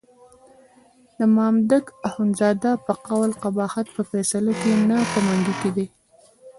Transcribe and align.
د 1.17 1.19
مامدک 1.35 1.85
اخندزاده 2.09 2.71
په 2.85 2.93
قول 3.07 3.31
قباحت 3.43 3.87
په 3.95 4.01
فیصله 4.11 4.51
کې 4.61 4.71
نه 4.89 4.97
په 5.11 5.19
منګي 5.25 5.55
کې 5.61 5.69
دی. 5.75 5.87